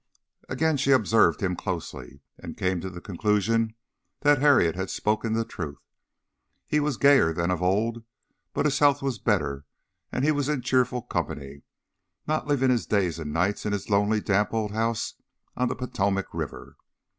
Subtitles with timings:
[0.49, 3.75] Again she observed him closely, and came to the conclusion
[4.21, 5.77] that Harriet had spoken the truth.
[6.65, 8.03] He was gayer than of old,
[8.51, 9.63] but his health was better
[10.11, 11.61] and he was in cheerful company,
[12.27, 15.13] not living his days and nights in his lonely damp old house
[15.55, 16.77] on the Potomac River.